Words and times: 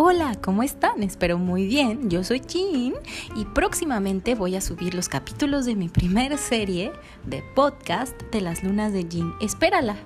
Hola, 0.00 0.36
¿cómo 0.40 0.62
están? 0.62 1.02
Espero 1.02 1.38
muy 1.38 1.66
bien. 1.66 2.08
Yo 2.08 2.22
soy 2.22 2.38
Jean 2.38 2.94
y 3.34 3.44
próximamente 3.46 4.36
voy 4.36 4.54
a 4.54 4.60
subir 4.60 4.94
los 4.94 5.08
capítulos 5.08 5.66
de 5.66 5.74
mi 5.74 5.88
primera 5.88 6.36
serie 6.36 6.92
de 7.26 7.42
podcast 7.56 8.14
de 8.30 8.40
las 8.40 8.62
lunas 8.62 8.92
de 8.92 9.08
Jean. 9.08 9.34
Espérala. 9.40 9.96